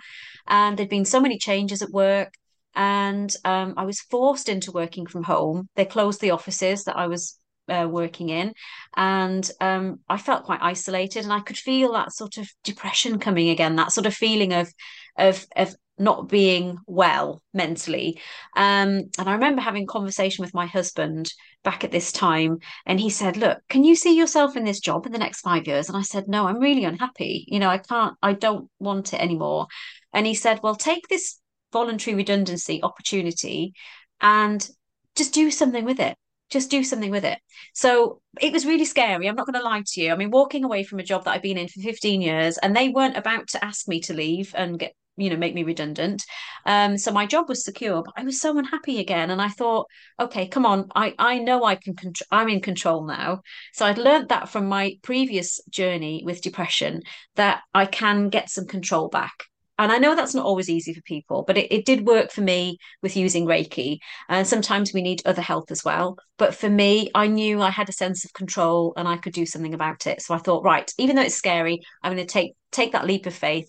And 0.47 0.77
there'd 0.77 0.89
been 0.89 1.05
so 1.05 1.21
many 1.21 1.39
changes 1.39 1.81
at 1.81 1.91
work. 1.91 2.33
And 2.75 3.35
um, 3.45 3.75
I 3.77 3.85
was 3.85 4.01
forced 4.01 4.49
into 4.49 4.71
working 4.71 5.07
from 5.07 5.23
home. 5.23 5.69
They 5.75 5.85
closed 5.85 6.21
the 6.21 6.31
offices 6.31 6.83
that 6.85 6.97
I 6.97 7.07
was 7.07 7.38
uh, 7.69 7.87
working 7.87 8.29
in, 8.29 8.53
and 8.95 9.49
um, 9.61 9.99
I 10.09 10.17
felt 10.17 10.45
quite 10.45 10.61
isolated, 10.61 11.23
and 11.23 11.33
I 11.33 11.41
could 11.41 11.57
feel 11.57 11.93
that 11.93 12.13
sort 12.13 12.37
of 12.37 12.49
depression 12.63 13.19
coming 13.19 13.49
again, 13.49 13.75
that 13.75 13.91
sort 13.91 14.05
of 14.05 14.13
feeling 14.13 14.53
of 14.53 14.71
of 15.17 15.45
of 15.55 15.75
not 15.97 16.29
being 16.29 16.77
well 16.87 17.43
mentally. 17.53 18.19
Um, 18.55 19.09
and 19.17 19.27
I 19.27 19.33
remember 19.33 19.61
having 19.61 19.83
a 19.83 19.87
conversation 19.87 20.43
with 20.43 20.53
my 20.53 20.65
husband 20.65 21.31
back 21.63 21.83
at 21.83 21.91
this 21.91 22.11
time, 22.11 22.59
and 22.85 22.99
he 22.99 23.09
said, 23.09 23.37
"Look, 23.37 23.59
can 23.69 23.83
you 23.83 23.95
see 23.95 24.15
yourself 24.17 24.55
in 24.55 24.63
this 24.63 24.79
job 24.79 25.05
in 25.05 25.11
the 25.11 25.19
next 25.19 25.41
five 25.41 25.67
years?" 25.67 25.89
And 25.89 25.97
I 25.97 26.01
said, 26.03 26.27
"No, 26.27 26.47
I'm 26.47 26.59
really 26.59 26.85
unhappy. 26.85 27.45
You 27.47 27.59
know, 27.59 27.69
I 27.69 27.77
can't. 27.79 28.15
I 28.21 28.33
don't 28.33 28.69
want 28.79 29.13
it 29.13 29.21
anymore." 29.21 29.67
And 30.13 30.25
he 30.25 30.33
said, 30.33 30.61
"Well, 30.63 30.75
take 30.75 31.07
this 31.07 31.39
voluntary 31.71 32.15
redundancy 32.15 32.81
opportunity 32.81 33.73
and 34.21 34.67
just 35.15 35.33
do 35.33 35.51
something 35.51 35.85
with 35.85 35.99
it 35.99 36.17
just 36.49 36.71
do 36.71 36.83
something 36.83 37.11
with 37.11 37.25
it. 37.25 37.39
So 37.73 38.21
it 38.41 38.51
was 38.51 38.65
really 38.65 38.85
scary. 38.85 39.27
I'm 39.27 39.35
not 39.35 39.45
going 39.45 39.59
to 39.59 39.67
lie 39.67 39.83
to 39.85 40.01
you. 40.01 40.11
I 40.11 40.15
mean, 40.15 40.31
walking 40.31 40.63
away 40.63 40.83
from 40.83 40.99
a 40.99 41.03
job 41.03 41.25
that 41.25 41.31
I've 41.31 41.41
been 41.41 41.57
in 41.57 41.67
for 41.67 41.81
15 41.81 42.21
years 42.21 42.57
and 42.57 42.75
they 42.75 42.89
weren't 42.89 43.17
about 43.17 43.47
to 43.49 43.63
ask 43.63 43.87
me 43.87 43.99
to 44.01 44.13
leave 44.13 44.53
and 44.57 44.79
get, 44.79 44.93
you 45.17 45.29
know, 45.29 45.35
make 45.35 45.53
me 45.53 45.63
redundant. 45.63 46.23
Um, 46.65 46.97
so 46.97 47.11
my 47.11 47.25
job 47.25 47.49
was 47.49 47.63
secure, 47.63 48.01
but 48.01 48.13
I 48.17 48.23
was 48.23 48.39
so 48.39 48.57
unhappy 48.57 48.99
again. 48.99 49.29
And 49.29 49.41
I 49.41 49.49
thought, 49.49 49.87
okay, 50.19 50.47
come 50.47 50.65
on, 50.65 50.87
I, 50.95 51.13
I 51.19 51.39
know 51.39 51.63
I 51.63 51.75
can 51.75 51.95
control, 51.95 52.27
I'm 52.31 52.49
in 52.49 52.61
control 52.61 53.05
now. 53.05 53.41
So 53.73 53.85
I'd 53.85 53.97
learned 53.97 54.29
that 54.29 54.49
from 54.49 54.67
my 54.67 54.97
previous 55.01 55.59
journey 55.69 56.23
with 56.25 56.41
depression 56.41 57.03
that 57.35 57.61
I 57.73 57.85
can 57.85 58.29
get 58.29 58.49
some 58.49 58.65
control 58.65 59.09
back. 59.09 59.48
And 59.79 59.91
I 59.91 59.97
know 59.97 60.15
that's 60.15 60.35
not 60.35 60.45
always 60.45 60.69
easy 60.69 60.93
for 60.93 61.01
people, 61.01 61.43
but 61.47 61.57
it, 61.57 61.73
it 61.73 61.85
did 61.85 62.05
work 62.05 62.31
for 62.31 62.41
me 62.41 62.77
with 63.01 63.17
using 63.17 63.45
Reiki. 63.45 63.97
And 64.27 64.45
sometimes 64.45 64.93
we 64.93 65.01
need 65.01 65.21
other 65.25 65.41
help 65.41 65.71
as 65.71 65.83
well. 65.83 66.17
But 66.37 66.53
for 66.53 66.69
me, 66.69 67.09
I 67.15 67.27
knew 67.27 67.61
I 67.61 67.69
had 67.71 67.89
a 67.89 67.93
sense 67.93 68.25
of 68.25 68.33
control 68.33 68.93
and 68.97 69.07
I 69.07 69.17
could 69.17 69.33
do 69.33 69.45
something 69.45 69.73
about 69.73 70.05
it. 70.05 70.21
So 70.21 70.35
I 70.35 70.37
thought, 70.39 70.63
right, 70.63 70.91
even 70.97 71.15
though 71.15 71.23
it's 71.23 71.35
scary, 71.35 71.79
I'm 72.03 72.13
going 72.13 72.27
to 72.27 72.31
take 72.31 72.53
take 72.71 72.91
that 72.91 73.07
leap 73.07 73.25
of 73.25 73.33
faith 73.33 73.67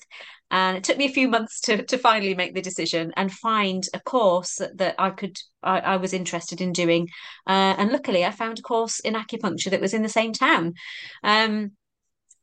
And 0.51 0.77
it 0.77 0.85
took 0.85 0.99
me 0.99 1.07
a 1.07 1.13
few 1.13 1.29
months 1.29 1.61
to 1.63 1.85
to 1.85 1.97
finally 1.99 2.35
make 2.35 2.55
the 2.55 2.61
decision 2.61 3.13
and 3.17 3.33
find 3.33 3.85
a 3.95 4.01
course 4.01 4.57
that, 4.57 4.77
that 4.79 4.97
I 4.99 5.11
could 5.11 5.39
I, 5.63 5.81
I, 5.81 5.97
was 5.97 6.13
interested 6.13 6.61
in 6.61 6.73
doing. 6.73 7.09
Uh, 7.47 7.75
and 7.79 7.93
luckily, 7.93 8.25
I 8.25 8.33
found 8.33 8.59
a 8.59 8.63
course 8.63 8.99
in 9.01 9.15
acupuncture 9.15 9.71
that 9.71 9.81
was 9.81 9.95
in 9.95 10.03
the 10.03 10.09
same 10.09 10.33
town. 10.33 10.75
Um, 11.23 11.73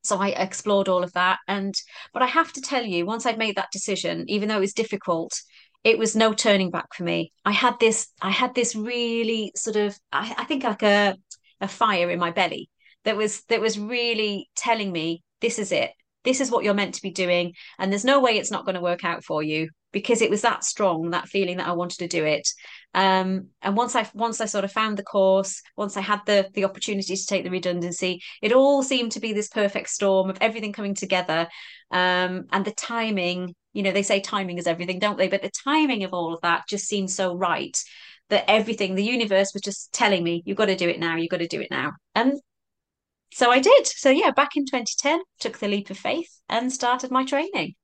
so 0.07 0.17
I 0.17 0.29
explored 0.29 0.87
all 0.87 1.03
of 1.03 1.13
that. 1.13 1.39
And 1.47 1.75
but 2.13 2.21
I 2.21 2.27
have 2.27 2.53
to 2.53 2.61
tell 2.61 2.83
you, 2.85 3.05
once 3.05 3.25
I'd 3.25 3.37
made 3.37 3.55
that 3.57 3.71
decision, 3.71 4.25
even 4.27 4.49
though 4.49 4.57
it 4.57 4.61
was 4.61 4.73
difficult, 4.73 5.33
it 5.83 5.97
was 5.97 6.15
no 6.15 6.33
turning 6.33 6.71
back 6.71 6.93
for 6.93 7.03
me. 7.03 7.33
I 7.45 7.51
had 7.51 7.75
this 7.79 8.07
I 8.21 8.31
had 8.31 8.55
this 8.55 8.75
really 8.75 9.51
sort 9.55 9.75
of 9.75 9.97
I, 10.11 10.35
I 10.37 10.43
think 10.45 10.63
like 10.63 10.83
a 10.83 11.17
a 11.61 11.67
fire 11.67 12.09
in 12.09 12.19
my 12.19 12.31
belly 12.31 12.69
that 13.03 13.17
was 13.17 13.43
that 13.45 13.61
was 13.61 13.79
really 13.79 14.49
telling 14.55 14.91
me 14.91 15.23
this 15.41 15.59
is 15.59 15.71
it 15.71 15.91
this 16.27 16.41
is 16.41 16.51
what 16.51 16.65
you're 16.65 16.73
meant 16.73 16.93
to 16.95 17.01
be 17.01 17.09
doing 17.09 17.53
and 17.79 17.89
there's 17.89 18.03
no 18.03 18.19
way 18.19 18.37
it's 18.37 18.51
not 18.51 18.65
going 18.65 18.75
to 18.75 18.81
work 18.81 19.05
out 19.05 19.23
for 19.23 19.41
you 19.41 19.69
because 19.93 20.21
it 20.21 20.29
was 20.29 20.41
that 20.41 20.65
strong 20.65 21.11
that 21.11 21.29
feeling 21.29 21.55
that 21.55 21.67
I 21.67 21.71
wanted 21.71 21.99
to 21.99 22.07
do 22.09 22.25
it. 22.25 22.45
Um, 22.93 23.47
and 23.61 23.77
once 23.77 23.95
I 23.95 24.09
once 24.13 24.41
I 24.41 24.45
sort 24.45 24.65
of 24.65 24.71
found 24.71 24.97
the 24.97 25.03
course 25.03 25.61
once 25.77 25.95
I 25.95 26.01
had 26.01 26.19
the 26.25 26.49
the 26.53 26.65
opportunity 26.65 27.15
to 27.15 27.25
take 27.25 27.45
the 27.45 27.49
redundancy 27.49 28.21
it 28.41 28.51
all 28.51 28.83
seemed 28.83 29.13
to 29.13 29.21
be 29.21 29.31
this 29.31 29.47
perfect 29.47 29.89
storm 29.89 30.29
of 30.29 30.37
everything 30.41 30.73
coming 30.73 30.95
together. 30.95 31.47
Um, 31.91 32.47
and 32.51 32.65
the 32.65 32.71
timing 32.71 33.55
you 33.71 33.81
know 33.81 33.91
they 33.91 34.03
say 34.03 34.19
timing 34.19 34.57
is 34.57 34.67
everything 34.67 34.99
don't 34.99 35.17
they? 35.17 35.29
But 35.29 35.43
the 35.43 35.51
timing 35.63 36.03
of 36.03 36.13
all 36.13 36.33
of 36.33 36.41
that 36.41 36.67
just 36.67 36.87
seemed 36.87 37.09
so 37.09 37.33
right 37.33 37.77
that 38.29 38.49
everything 38.49 38.95
the 38.95 39.03
universe 39.03 39.53
was 39.53 39.61
just 39.61 39.93
telling 39.93 40.25
me 40.25 40.43
you've 40.45 40.57
got 40.57 40.65
to 40.65 40.75
do 40.75 40.89
it 40.89 40.99
now 40.99 41.15
you've 41.15 41.31
got 41.31 41.37
to 41.37 41.47
do 41.47 41.61
it 41.61 41.71
now. 41.71 41.93
And 42.13 42.33
so 43.31 43.51
I 43.51 43.59
did. 43.59 43.87
So 43.87 44.09
yeah, 44.09 44.31
back 44.31 44.55
in 44.55 44.65
2010, 44.65 45.21
took 45.39 45.59
the 45.59 45.67
leap 45.67 45.89
of 45.89 45.97
faith 45.97 46.29
and 46.49 46.71
started 46.71 47.11
my 47.11 47.25
training. 47.25 47.75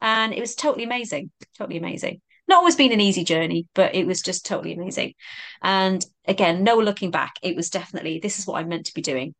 And 0.00 0.32
it 0.32 0.40
was 0.40 0.54
totally 0.54 0.84
amazing, 0.84 1.30
totally 1.56 1.78
amazing. 1.78 2.20
Not 2.46 2.58
always 2.58 2.76
been 2.76 2.92
an 2.92 3.00
easy 3.00 3.24
journey, 3.24 3.66
but 3.74 3.94
it 3.94 4.06
was 4.06 4.22
just 4.22 4.46
totally 4.46 4.74
amazing. 4.74 5.14
And 5.62 6.04
again, 6.26 6.64
no 6.64 6.78
looking 6.78 7.10
back. 7.10 7.34
It 7.42 7.56
was 7.56 7.68
definitely 7.68 8.20
this 8.20 8.38
is 8.38 8.46
what 8.46 8.58
I'm 8.58 8.68
meant 8.68 8.86
to 8.86 8.94
be 8.94 9.02
doing. 9.02 9.34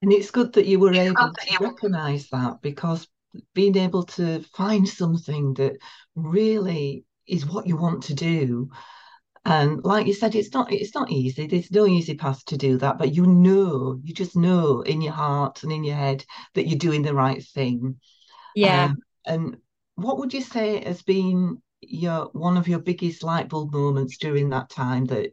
And 0.00 0.12
it's 0.12 0.30
good 0.30 0.52
that 0.54 0.66
you 0.66 0.78
were 0.78 0.94
able 0.94 1.32
to 1.32 1.58
recognize 1.60 2.28
that 2.28 2.60
because 2.62 3.06
being 3.54 3.76
able 3.76 4.04
to 4.04 4.42
find 4.54 4.88
something 4.88 5.54
that 5.54 5.76
really 6.14 7.04
is 7.26 7.46
what 7.46 7.66
you 7.66 7.76
want 7.76 8.04
to 8.04 8.14
do 8.14 8.70
and 9.44 9.84
like 9.84 10.06
you 10.06 10.14
said, 10.14 10.34
it's 10.34 10.54
not 10.54 10.72
it's 10.72 10.94
not 10.94 11.10
easy. 11.10 11.46
There's 11.46 11.70
no 11.70 11.86
easy 11.86 12.14
path 12.14 12.44
to 12.46 12.56
do 12.56 12.78
that, 12.78 12.98
but 12.98 13.14
you 13.14 13.26
know, 13.26 14.00
you 14.02 14.14
just 14.14 14.36
know 14.36 14.80
in 14.80 15.02
your 15.02 15.12
heart 15.12 15.62
and 15.62 15.72
in 15.72 15.84
your 15.84 15.96
head 15.96 16.24
that 16.54 16.66
you're 16.66 16.78
doing 16.78 17.02
the 17.02 17.14
right 17.14 17.42
thing. 17.42 17.96
Yeah. 18.54 18.84
Um, 18.84 18.96
and 19.26 19.56
what 19.96 20.18
would 20.18 20.32
you 20.32 20.40
say 20.40 20.82
has 20.84 21.02
been 21.02 21.60
your 21.82 22.30
one 22.32 22.56
of 22.56 22.68
your 22.68 22.78
biggest 22.78 23.22
light 23.22 23.50
bulb 23.50 23.72
moments 23.72 24.16
during 24.16 24.48
that 24.50 24.70
time 24.70 25.04
that 25.06 25.32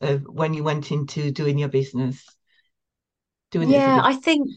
uh, 0.00 0.16
when 0.16 0.54
you 0.54 0.64
went 0.64 0.90
into 0.90 1.30
doing 1.30 1.58
your 1.58 1.68
business? 1.68 2.24
Doing 3.50 3.70
yeah, 3.70 4.00
I 4.02 4.14
think 4.14 4.48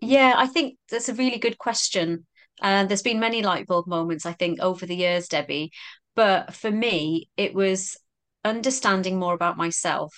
yeah, 0.00 0.34
I 0.36 0.46
think 0.46 0.78
that's 0.90 1.10
a 1.10 1.14
really 1.14 1.38
good 1.38 1.58
question. 1.58 2.26
Uh, 2.62 2.86
there's 2.86 3.02
been 3.02 3.20
many 3.20 3.42
light 3.42 3.66
bulb 3.66 3.86
moments, 3.86 4.24
I 4.24 4.32
think, 4.32 4.60
over 4.60 4.86
the 4.86 4.96
years, 4.96 5.28
Debbie. 5.28 5.70
But 6.14 6.54
for 6.54 6.70
me, 6.70 7.28
it 7.36 7.54
was 7.54 7.96
understanding 8.44 9.18
more 9.18 9.34
about 9.34 9.56
myself. 9.56 10.14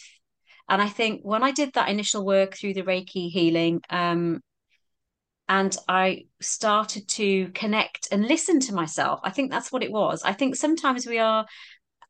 And 0.69 0.81
I 0.81 0.88
think 0.88 1.21
when 1.23 1.43
I 1.43 1.50
did 1.50 1.73
that 1.75 1.88
initial 1.88 2.25
work 2.25 2.57
through 2.57 2.75
the 2.75 2.83
Reiki 2.83 3.31
healing, 3.31 3.81
um, 3.90 4.40
and 5.47 5.76
I 5.88 6.25
started 6.40 7.07
to 7.09 7.49
connect 7.49 8.09
and 8.11 8.26
listen 8.26 8.61
to 8.61 8.75
myself, 8.75 9.21
I 9.23 9.31
think 9.31 9.50
that's 9.50 9.71
what 9.71 9.83
it 9.83 9.93
was. 9.93 10.23
I 10.23 10.33
think 10.33 10.57
sometimes 10.57 11.07
we 11.07 11.19
are 11.19 11.45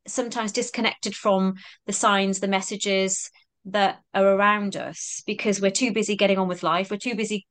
sometimes 0.07 0.53
disconnected 0.53 1.17
from 1.17 1.55
the 1.87 1.93
signs, 1.93 2.39
the 2.39 2.49
messages 2.49 3.31
that 3.65 3.99
are 4.13 4.27
around 4.27 4.77
us 4.77 5.23
because 5.27 5.61
we're 5.61 5.71
too 5.71 5.93
busy 5.93 6.17
getting 6.17 6.39
on 6.39 6.49
with 6.49 6.63
life. 6.63 6.91
We're 6.91 6.99
too 6.99 7.17
busy 7.17 7.47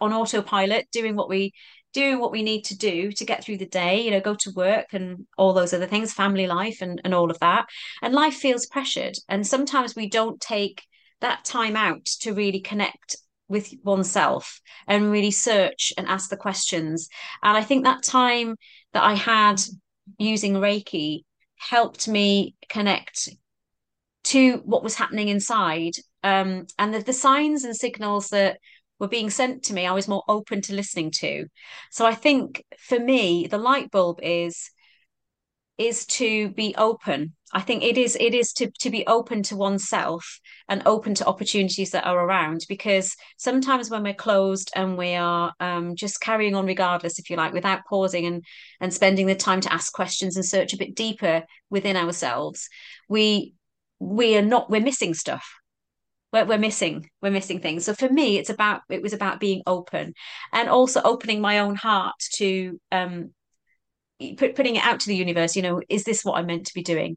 on 0.00 0.12
autopilot 0.12 0.88
doing 0.92 1.16
what 1.16 1.28
we 1.28 1.52
doing 1.92 2.18
what 2.18 2.32
we 2.32 2.42
need 2.42 2.64
to 2.64 2.76
do 2.76 3.12
to 3.12 3.24
get 3.24 3.44
through 3.44 3.58
the 3.58 3.66
day, 3.66 4.00
you 4.00 4.10
know, 4.10 4.20
go 4.20 4.34
to 4.34 4.52
work 4.52 4.86
and 4.92 5.26
all 5.36 5.52
those 5.52 5.72
other 5.72 5.86
things, 5.86 6.12
family 6.12 6.46
life 6.46 6.78
and, 6.80 7.00
and 7.04 7.14
all 7.14 7.30
of 7.30 7.38
that. 7.40 7.66
And 8.02 8.14
life 8.14 8.34
feels 8.34 8.66
pressured. 8.66 9.16
And 9.28 9.46
sometimes 9.46 9.94
we 9.94 10.08
don't 10.08 10.40
take 10.40 10.82
that 11.20 11.44
time 11.44 11.76
out 11.76 12.04
to 12.20 12.34
really 12.34 12.60
connect 12.60 13.16
with 13.48 13.72
oneself 13.84 14.60
and 14.86 15.10
really 15.10 15.30
search 15.30 15.92
and 15.98 16.06
ask 16.06 16.30
the 16.30 16.36
questions. 16.36 17.08
And 17.42 17.56
I 17.56 17.62
think 17.62 17.84
that 17.84 18.02
time 18.02 18.56
that 18.92 19.02
I 19.02 19.14
had 19.14 19.60
using 20.18 20.54
Reiki 20.54 21.22
helped 21.58 22.08
me 22.08 22.56
connect 22.68 23.28
to 24.24 24.62
what 24.64 24.82
was 24.82 24.94
happening 24.94 25.28
inside 25.28 25.92
um, 26.22 26.66
and 26.78 26.94
the, 26.94 27.00
the 27.00 27.12
signs 27.12 27.64
and 27.64 27.76
signals 27.76 28.28
that 28.28 28.58
were 29.02 29.08
being 29.08 29.30
sent 29.30 29.64
to 29.64 29.74
me, 29.74 29.84
I 29.84 29.92
was 29.92 30.08
more 30.08 30.22
open 30.28 30.62
to 30.62 30.74
listening 30.74 31.10
to. 31.18 31.46
So 31.90 32.06
I 32.06 32.14
think 32.14 32.64
for 32.78 32.98
me, 32.98 33.48
the 33.48 33.58
light 33.58 33.90
bulb 33.90 34.20
is 34.22 34.70
is 35.76 36.06
to 36.06 36.50
be 36.50 36.74
open. 36.78 37.34
I 37.52 37.60
think 37.60 37.82
it 37.82 37.98
is 37.98 38.16
it 38.20 38.32
is 38.32 38.52
to 38.54 38.70
to 38.78 38.90
be 38.90 39.04
open 39.06 39.42
to 39.44 39.56
oneself 39.56 40.38
and 40.68 40.82
open 40.86 41.14
to 41.14 41.26
opportunities 41.26 41.90
that 41.90 42.06
are 42.06 42.24
around 42.24 42.60
because 42.68 43.16
sometimes 43.36 43.90
when 43.90 44.04
we're 44.04 44.14
closed 44.14 44.70
and 44.76 44.96
we 44.96 45.14
are 45.14 45.52
um, 45.58 45.96
just 45.96 46.20
carrying 46.20 46.54
on 46.54 46.66
regardless, 46.66 47.18
if 47.18 47.28
you 47.28 47.36
like, 47.36 47.52
without 47.52 47.84
pausing 47.88 48.26
and 48.26 48.44
and 48.80 48.94
spending 48.94 49.26
the 49.26 49.34
time 49.34 49.60
to 49.62 49.72
ask 49.72 49.92
questions 49.92 50.36
and 50.36 50.46
search 50.46 50.72
a 50.72 50.78
bit 50.78 50.94
deeper 50.94 51.42
within 51.70 51.96
ourselves, 51.96 52.68
we 53.08 53.54
we 53.98 54.36
are 54.36 54.42
not 54.42 54.70
we're 54.70 54.80
missing 54.80 55.14
stuff 55.14 55.44
we're, 56.32 56.44
we're 56.44 56.58
missing 56.58 57.08
we're 57.20 57.30
missing 57.30 57.60
things. 57.60 57.84
So 57.84 57.94
for 57.94 58.08
me 58.08 58.38
it's 58.38 58.50
about 58.50 58.82
it 58.88 59.02
was 59.02 59.12
about 59.12 59.40
being 59.40 59.62
open 59.66 60.14
and 60.52 60.68
also 60.68 61.00
opening 61.02 61.40
my 61.40 61.60
own 61.60 61.76
heart 61.76 62.14
to 62.34 62.80
um 62.90 63.30
put, 64.36 64.54
putting 64.54 64.76
it 64.76 64.84
out 64.84 65.00
to 65.00 65.08
the 65.08 65.16
universe 65.16 65.56
you 65.56 65.62
know 65.62 65.80
is 65.88 66.04
this 66.04 66.24
what 66.24 66.38
i'm 66.38 66.46
meant 66.46 66.66
to 66.66 66.74
be 66.74 66.82
doing? 66.82 67.16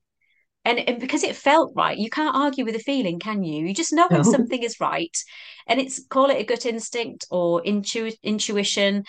And, 0.68 0.80
and 0.80 1.00
because 1.00 1.24
it 1.24 1.36
felt 1.36 1.74
right 1.76 1.98
you 1.98 2.10
can't 2.10 2.36
argue 2.36 2.66
with 2.66 2.76
a 2.76 2.80
feeling 2.80 3.20
can 3.20 3.44
you? 3.44 3.66
You 3.66 3.74
just 3.74 3.94
know 3.94 4.08
when 4.10 4.24
something 4.24 4.64
is 4.64 4.80
right 4.80 5.16
and 5.68 5.80
it's 5.80 6.04
call 6.08 6.32
it 6.32 6.40
a 6.40 6.44
gut 6.44 6.66
instinct 6.66 7.28
or 7.30 7.62
intu- 7.64 8.12
intuition 8.24 9.04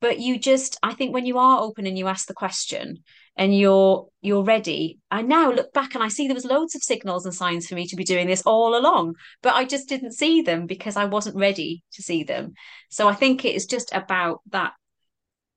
but 0.00 0.18
you 0.18 0.38
just 0.38 0.78
i 0.82 0.92
think 0.94 1.12
when 1.12 1.26
you 1.26 1.38
are 1.38 1.60
open 1.60 1.86
and 1.86 1.98
you 1.98 2.06
ask 2.06 2.26
the 2.26 2.34
question 2.34 2.98
and 3.38 3.56
you're 3.56 4.08
you're 4.20 4.42
ready. 4.42 4.98
I 5.12 5.22
now 5.22 5.52
look 5.52 5.72
back 5.72 5.94
and 5.94 6.02
i 6.02 6.08
see 6.08 6.26
there 6.26 6.34
was 6.34 6.44
loads 6.44 6.74
of 6.74 6.82
signals 6.82 7.24
and 7.24 7.34
signs 7.34 7.66
for 7.66 7.76
me 7.76 7.86
to 7.86 7.96
be 7.96 8.04
doing 8.04 8.26
this 8.26 8.42
all 8.42 8.76
along 8.76 9.14
but 9.42 9.54
i 9.54 9.64
just 9.64 9.88
didn't 9.88 10.12
see 10.12 10.42
them 10.42 10.66
because 10.66 10.96
i 10.96 11.04
wasn't 11.04 11.36
ready 11.36 11.82
to 11.92 12.02
see 12.02 12.24
them. 12.24 12.52
So 12.90 13.08
i 13.08 13.14
think 13.14 13.44
it 13.44 13.54
is 13.54 13.66
just 13.66 13.94
about 13.94 14.40
that 14.50 14.72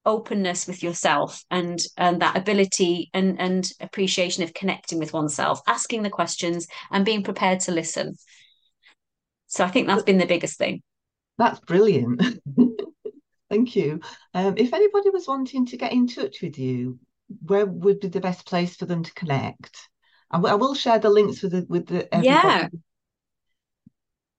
openness 0.05 0.67
with 0.67 0.81
yourself 0.81 1.43
and 1.51 1.79
and 1.97 2.21
that 2.21 2.37
ability 2.37 3.09
and 3.13 3.39
and 3.39 3.69
appreciation 3.79 4.43
of 4.43 4.53
connecting 4.53 4.99
with 4.99 5.13
oneself 5.13 5.61
asking 5.67 6.03
the 6.03 6.09
questions 6.09 6.67
and 6.91 7.03
being 7.05 7.23
prepared 7.23 7.59
to 7.61 7.71
listen. 7.71 8.15
So 9.47 9.65
i 9.65 9.69
think 9.69 9.87
that's 9.87 10.03
been 10.03 10.19
the 10.19 10.25
biggest 10.25 10.57
thing. 10.57 10.81
That's 11.37 11.59
brilliant. 11.61 12.21
Thank 13.49 13.75
you. 13.75 13.99
Um, 14.33 14.53
if 14.57 14.73
anybody 14.73 15.09
was 15.09 15.27
wanting 15.27 15.65
to 15.65 15.77
get 15.77 15.91
in 15.91 16.07
touch 16.07 16.41
with 16.41 16.57
you 16.57 16.99
where 17.41 17.65
would 17.65 17.99
be 17.99 18.07
the 18.07 18.19
best 18.19 18.45
place 18.45 18.75
for 18.75 18.85
them 18.85 19.03
to 19.03 19.13
connect? 19.13 19.89
I, 20.29 20.39
I 20.39 20.53
will 20.55 20.75
share 20.75 20.99
the 20.99 21.09
links 21.09 21.41
with 21.41 21.51
the 21.51 21.65
with 21.67 21.87
the 21.87 22.13
everybody. 22.13 22.35
yeah. 22.35 22.67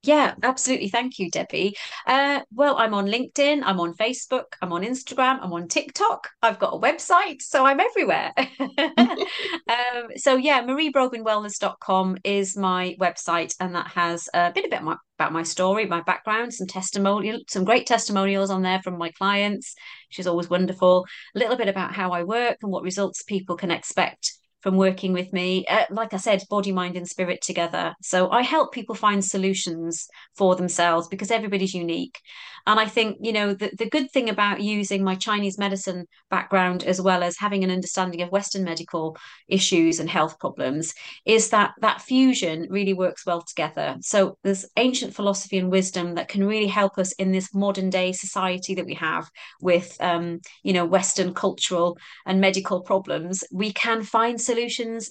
Yeah, 0.04 0.34
absolutely. 0.42 0.88
Thank 0.88 1.20
you, 1.20 1.30
Debbie. 1.30 1.76
Uh, 2.08 2.40
well, 2.52 2.76
I'm 2.76 2.92
on 2.92 3.06
LinkedIn, 3.06 3.62
I'm 3.64 3.78
on 3.78 3.94
Facebook, 3.94 4.46
I'm 4.60 4.72
on 4.72 4.82
Instagram, 4.82 5.38
I'm 5.40 5.52
on 5.52 5.68
TikTok. 5.68 6.28
I've 6.42 6.58
got 6.58 6.74
a 6.74 6.78
website, 6.78 7.40
so 7.40 7.64
I'm 7.64 7.78
everywhere. 7.78 8.32
um, 8.58 10.08
so 10.16 10.34
yeah, 10.34 10.64
mariebrobynwellness.com 10.64 12.18
is 12.24 12.56
my 12.56 12.96
website, 13.00 13.54
and 13.60 13.76
that 13.76 13.86
has 13.88 14.28
a 14.34 14.50
bit 14.50 14.64
about 14.64 14.82
my 14.82 14.96
about 15.20 15.32
my 15.32 15.44
story, 15.44 15.86
my 15.86 16.00
background, 16.00 16.52
some 16.52 16.66
testimonial, 16.66 17.38
some 17.48 17.62
great 17.62 17.86
testimonials 17.86 18.50
on 18.50 18.62
there 18.62 18.82
from 18.82 18.98
my 18.98 19.12
clients. 19.12 19.76
She's 20.08 20.26
always 20.26 20.50
wonderful. 20.50 21.06
A 21.36 21.38
little 21.38 21.56
bit 21.56 21.68
about 21.68 21.94
how 21.94 22.10
I 22.10 22.24
work 22.24 22.56
and 22.62 22.72
what 22.72 22.82
results 22.82 23.22
people 23.22 23.56
can 23.56 23.70
expect 23.70 24.32
from 24.62 24.76
working 24.76 25.12
with 25.12 25.32
me. 25.32 25.64
Uh, 25.66 25.84
like 25.90 26.14
I 26.14 26.18
said, 26.18 26.42
body, 26.48 26.72
mind, 26.72 26.96
and 26.96 27.06
spirit 27.06 27.42
together. 27.42 27.94
So 28.02 28.30
I 28.30 28.42
help 28.42 28.72
people 28.72 28.94
find 28.94 29.24
solutions 29.24 30.06
for 30.36 30.56
themselves 30.56 31.08
because 31.08 31.30
everybody's 31.30 31.74
unique. 31.74 32.18
And 32.66 32.78
I 32.78 32.86
think, 32.86 33.18
you 33.20 33.32
know, 33.32 33.54
the, 33.54 33.72
the 33.76 33.90
good 33.90 34.10
thing 34.12 34.28
about 34.28 34.60
using 34.60 35.02
my 35.02 35.16
Chinese 35.16 35.58
medicine 35.58 36.06
background 36.30 36.84
as 36.84 37.00
well 37.00 37.24
as 37.24 37.36
having 37.36 37.64
an 37.64 37.72
understanding 37.72 38.22
of 38.22 38.30
Western 38.30 38.62
medical 38.62 39.16
issues 39.48 39.98
and 39.98 40.08
health 40.08 40.38
problems 40.38 40.94
is 41.24 41.50
that 41.50 41.72
that 41.80 42.02
fusion 42.02 42.68
really 42.70 42.94
works 42.94 43.26
well 43.26 43.42
together. 43.42 43.96
So 44.00 44.38
there's 44.44 44.64
ancient 44.76 45.12
philosophy 45.12 45.58
and 45.58 45.72
wisdom 45.72 46.14
that 46.14 46.28
can 46.28 46.44
really 46.44 46.68
help 46.68 46.98
us 46.98 47.10
in 47.12 47.32
this 47.32 47.52
modern 47.52 47.90
day 47.90 48.12
society 48.12 48.76
that 48.76 48.86
we 48.86 48.94
have 48.94 49.28
with, 49.60 49.96
um, 49.98 50.40
you 50.62 50.72
know, 50.72 50.84
Western 50.84 51.34
cultural 51.34 51.98
and 52.26 52.40
medical 52.40 52.80
problems. 52.82 53.42
We 53.50 53.72
can 53.72 54.04
find 54.04 54.40
solutions 54.40 54.51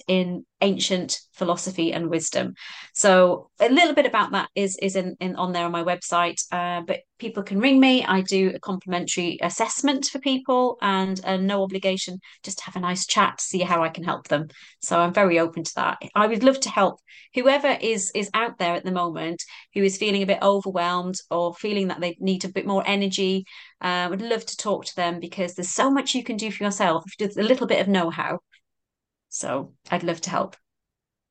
in 0.08 0.44
ancient 0.60 1.18
philosophy 1.32 1.92
and 1.92 2.08
wisdom. 2.08 2.54
So 2.94 3.50
a 3.60 3.68
little 3.68 3.94
bit 3.94 4.06
about 4.06 4.32
that 4.32 4.48
is 4.54 4.76
is 4.80 4.96
in, 4.96 5.16
in 5.20 5.36
on 5.36 5.52
there 5.52 5.64
on 5.64 5.72
my 5.72 5.82
website. 5.82 6.40
Uh, 6.52 6.82
but 6.82 7.00
people 7.18 7.42
can 7.42 7.60
ring 7.60 7.78
me. 7.78 8.04
I 8.04 8.20
do 8.22 8.52
a 8.54 8.60
complimentary 8.60 9.38
assessment 9.42 10.06
for 10.06 10.18
people 10.18 10.76
and 10.82 11.20
a 11.24 11.38
no 11.38 11.62
obligation, 11.62 12.18
just 12.42 12.60
have 12.62 12.76
a 12.76 12.80
nice 12.80 13.06
chat, 13.06 13.40
see 13.40 13.60
how 13.60 13.82
I 13.82 13.90
can 13.90 14.04
help 14.04 14.28
them. 14.28 14.48
So 14.80 14.98
I'm 14.98 15.14
very 15.14 15.38
open 15.38 15.64
to 15.64 15.74
that. 15.76 15.98
I 16.14 16.26
would 16.26 16.42
love 16.42 16.60
to 16.60 16.70
help 16.70 17.00
whoever 17.34 17.78
is 17.80 18.10
is 18.14 18.30
out 18.34 18.58
there 18.58 18.74
at 18.74 18.84
the 18.84 18.90
moment 18.92 19.42
who 19.74 19.82
is 19.82 19.98
feeling 19.98 20.22
a 20.22 20.26
bit 20.26 20.42
overwhelmed 20.42 21.16
or 21.30 21.54
feeling 21.54 21.88
that 21.88 22.00
they 22.00 22.16
need 22.20 22.44
a 22.44 22.48
bit 22.48 22.66
more 22.66 22.82
energy. 22.86 23.44
I 23.80 24.04
uh, 24.04 24.10
would 24.10 24.22
love 24.22 24.44
to 24.46 24.56
talk 24.56 24.84
to 24.86 24.96
them 24.96 25.20
because 25.20 25.54
there's 25.54 25.70
so 25.70 25.90
much 25.90 26.14
you 26.14 26.24
can 26.24 26.36
do 26.36 26.50
for 26.50 26.64
yourself 26.64 27.04
just 27.18 27.38
a 27.38 27.42
little 27.42 27.66
bit 27.66 27.80
of 27.80 27.88
know-how 27.88 28.40
so 29.32 29.72
I'd 29.90 30.02
love 30.02 30.20
to 30.20 30.30
help. 30.30 30.56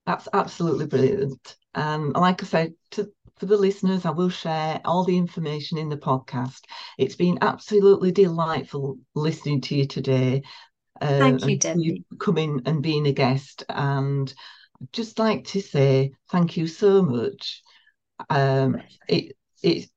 That's 0.07 0.27
absolutely 0.33 0.87
brilliant. 0.87 1.55
Um, 1.75 2.09
like 2.13 2.41
I 2.41 2.45
said, 2.47 2.73
to, 2.91 3.11
for 3.37 3.45
the 3.45 3.57
listeners, 3.57 4.05
I 4.05 4.09
will 4.09 4.29
share 4.29 4.81
all 4.83 5.05
the 5.05 5.15
information 5.15 5.77
in 5.77 5.87
the 5.87 5.97
podcast. 5.97 6.61
It's 6.97 7.15
been 7.15 7.37
absolutely 7.41 8.11
delightful 8.11 8.97
listening 9.13 9.61
to 9.61 9.75
you 9.75 9.85
today. 9.85 10.41
Uh, 10.99 11.19
thank 11.19 11.45
you, 11.45 11.59
Debbie. 11.59 12.03
You 12.09 12.17
coming 12.17 12.63
and 12.65 12.81
being 12.81 13.05
a 13.05 13.11
guest. 13.11 13.63
And 13.69 14.33
I'd 14.81 14.91
just 14.91 15.19
like 15.19 15.45
to 15.49 15.61
say 15.61 16.13
thank 16.31 16.57
you 16.57 16.65
so 16.65 17.03
much. 17.03 17.61
Um, 18.31 18.81
it, 19.07 19.37
it, 19.61 19.89